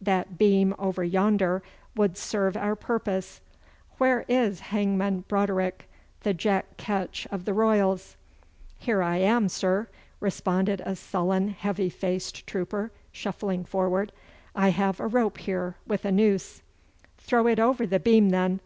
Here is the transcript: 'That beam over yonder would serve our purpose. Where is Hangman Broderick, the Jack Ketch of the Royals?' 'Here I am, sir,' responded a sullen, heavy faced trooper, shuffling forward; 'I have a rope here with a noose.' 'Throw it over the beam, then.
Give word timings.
'That 0.00 0.36
beam 0.36 0.74
over 0.80 1.04
yonder 1.04 1.62
would 1.94 2.16
serve 2.16 2.56
our 2.56 2.74
purpose. 2.74 3.40
Where 3.98 4.24
is 4.26 4.58
Hangman 4.58 5.20
Broderick, 5.28 5.88
the 6.24 6.34
Jack 6.34 6.76
Ketch 6.76 7.24
of 7.30 7.44
the 7.44 7.54
Royals?' 7.54 8.16
'Here 8.78 9.00
I 9.00 9.18
am, 9.18 9.48
sir,' 9.48 9.86
responded 10.18 10.82
a 10.84 10.96
sullen, 10.96 11.50
heavy 11.50 11.88
faced 11.88 12.48
trooper, 12.48 12.90
shuffling 13.12 13.64
forward; 13.64 14.10
'I 14.56 14.70
have 14.70 14.98
a 14.98 15.06
rope 15.06 15.38
here 15.38 15.76
with 15.86 16.04
a 16.04 16.10
noose.' 16.10 16.62
'Throw 17.18 17.46
it 17.46 17.60
over 17.60 17.86
the 17.86 18.00
beam, 18.00 18.30
then. 18.30 18.58